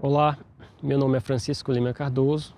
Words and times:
Olá, 0.00 0.38
meu 0.80 0.96
nome 0.96 1.16
é 1.16 1.20
Francisco 1.20 1.72
Lima 1.72 1.92
Cardoso, 1.92 2.54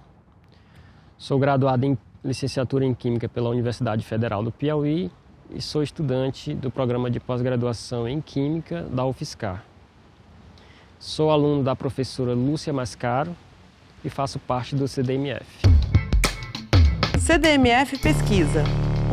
sou 1.17 1.39
graduado 1.39 1.87
em 1.87 1.97
licenciatura 2.23 2.85
em 2.85 2.93
Química 2.93 3.31
pela 3.31 3.49
Universidade 3.49 4.05
Federal 4.05 4.43
do 4.43 4.53
Piauí 4.53 5.11
e 5.49 5.63
sou 5.63 5.83
estudante 5.83 6.53
do 6.53 6.71
programa 6.71 7.11
de 7.11 7.19
pós-graduação 7.19 8.07
em 8.07 8.21
Química 8.21 8.83
da 8.83 9.07
UFSCar. 9.07 9.65
Sou 10.99 11.31
aluno 11.31 11.65
da 11.65 11.75
professora 11.75 12.35
Lúcia 12.35 12.75
Mascaro 12.75 13.35
e 14.05 14.11
faço 14.11 14.39
parte 14.39 14.77
do 14.77 14.87
CDMF. 14.87 15.63
CDMF 17.19 17.97
Pesquisa, 18.01 18.65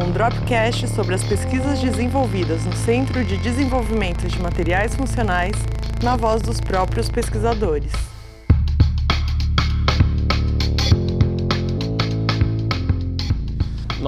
um 0.05 0.11
dropcast 0.11 0.85
sobre 0.89 1.15
as 1.15 1.23
pesquisas 1.23 1.79
desenvolvidas 1.79 2.65
no 2.65 2.73
Centro 2.73 3.23
de 3.23 3.37
Desenvolvimento 3.37 4.27
de 4.27 4.37
Materiais 4.41 4.93
Funcionais, 4.97 5.55
na 6.03 6.17
voz 6.17 6.41
dos 6.41 6.59
próprios 6.59 7.07
pesquisadores. 7.07 8.16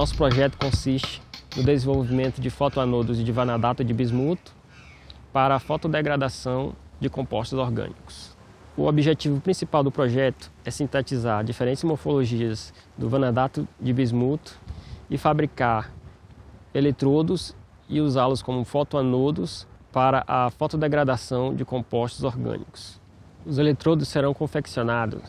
Nosso 0.00 0.16
projeto 0.16 0.56
consiste 0.56 1.20
no 1.54 1.62
desenvolvimento 1.62 2.40
de 2.40 2.48
fotoanodos 2.48 3.22
de 3.22 3.32
vanadato 3.32 3.84
de 3.84 3.92
bismuto 3.92 4.50
para 5.30 5.56
a 5.56 5.58
fotodegradação 5.58 6.72
de 6.98 7.10
compostos 7.10 7.58
orgânicos. 7.58 8.34
O 8.78 8.86
objetivo 8.86 9.42
principal 9.42 9.84
do 9.84 9.92
projeto 9.92 10.50
é 10.64 10.70
sintetizar 10.70 11.44
diferentes 11.44 11.84
morfologias 11.84 12.72
do 12.96 13.10
vanadato 13.10 13.68
de 13.78 13.92
bismuto 13.92 14.58
e 15.10 15.18
fabricar 15.18 15.92
eletrodos 16.72 17.54
e 17.86 18.00
usá-los 18.00 18.40
como 18.40 18.64
fotoanodos 18.64 19.68
para 19.92 20.24
a 20.26 20.48
fotodegradação 20.48 21.54
de 21.54 21.62
compostos 21.62 22.24
orgânicos. 22.24 22.98
Os 23.44 23.58
eletrodos 23.58 24.08
serão 24.08 24.32
confeccionados 24.32 25.20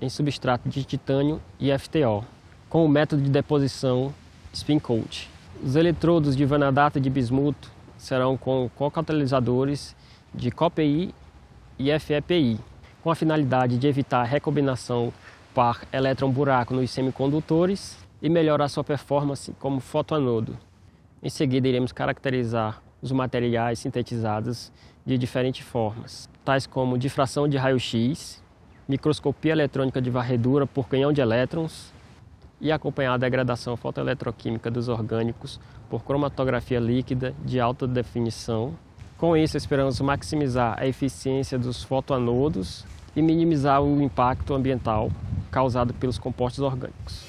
em 0.00 0.08
substrato 0.08 0.68
de 0.68 0.82
titânio 0.82 1.40
e 1.60 1.70
FTO, 1.78 2.24
com 2.68 2.84
o 2.84 2.88
método 2.88 3.22
de 3.22 3.30
deposição 3.30 4.12
spin 4.56 4.78
coat. 4.78 5.30
Os 5.62 5.76
eletrodos 5.76 6.34
de 6.34 6.44
vanadato 6.44 6.98
de 6.98 7.10
bismuto 7.10 7.70
serão 7.98 8.36
com 8.36 8.70
co-catalisadores 8.74 9.94
de 10.34 10.50
COPI 10.50 11.14
e 11.78 11.98
FEPI, 11.98 12.58
com 13.02 13.10
a 13.10 13.14
finalidade 13.14 13.76
de 13.76 13.86
evitar 13.86 14.20
a 14.20 14.24
recombinação 14.24 15.12
par 15.54 15.82
elétron-buraco 15.92 16.74
nos 16.74 16.90
semicondutores 16.90 17.98
e 18.22 18.28
melhorar 18.28 18.68
sua 18.68 18.82
performance 18.82 19.52
como 19.58 19.78
fotoanodo. 19.78 20.56
Em 21.22 21.28
seguida, 21.28 21.68
iremos 21.68 21.92
caracterizar 21.92 22.82
os 23.02 23.12
materiais 23.12 23.78
sintetizados 23.78 24.72
de 25.04 25.18
diferentes 25.18 25.66
formas, 25.66 26.28
tais 26.44 26.66
como 26.66 26.98
difração 26.98 27.46
de 27.46 27.56
raio-x, 27.58 28.42
microscopia 28.88 29.52
eletrônica 29.52 30.00
de 30.00 30.10
varredura 30.10 30.66
por 30.66 30.88
canhão 30.88 31.12
de 31.12 31.20
elétrons 31.20 31.94
e 32.60 32.72
acompanhar 32.72 33.14
a 33.14 33.18
degradação 33.18 33.76
fotoeletroquímica 33.76 34.70
dos 34.70 34.88
orgânicos 34.88 35.60
por 35.88 36.04
cromatografia 36.04 36.80
líquida 36.80 37.34
de 37.44 37.60
alta 37.60 37.86
definição. 37.86 38.74
Com 39.18 39.36
isso, 39.36 39.56
esperamos 39.56 40.00
maximizar 40.00 40.76
a 40.78 40.86
eficiência 40.86 41.58
dos 41.58 41.82
fotoanodos 41.82 42.84
e 43.14 43.22
minimizar 43.22 43.82
o 43.82 44.02
impacto 44.02 44.54
ambiental 44.54 45.10
causado 45.50 45.94
pelos 45.94 46.18
compostos 46.18 46.60
orgânicos. 46.60 47.24